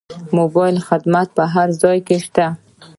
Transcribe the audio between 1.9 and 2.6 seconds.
کې شته.